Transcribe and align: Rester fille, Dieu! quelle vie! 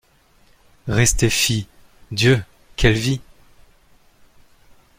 Rester 0.87 1.29
fille, 1.29 1.67
Dieu! 2.09 2.43
quelle 2.75 2.95
vie! 2.95 3.21